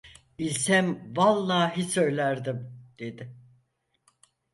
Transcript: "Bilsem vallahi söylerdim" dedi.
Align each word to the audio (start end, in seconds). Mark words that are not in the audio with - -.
"Bilsem 0.39 1.11
vallahi 1.17 1.83
söylerdim" 1.83 2.83
dedi. 2.99 3.33